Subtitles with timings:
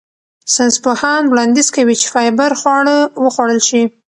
[0.53, 3.81] ساینسپوهان وړاندیز کوي چې فایبر خواړه وخوړل شي.